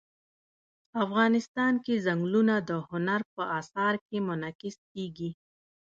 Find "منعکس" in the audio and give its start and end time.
4.27-4.77